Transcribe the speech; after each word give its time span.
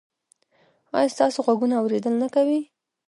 ایا 0.97 1.11
ستاسو 1.15 1.37
غوږونه 1.45 1.75
اوریدل 1.77 2.13
نه 2.23 2.27
کوي؟ 2.35 2.59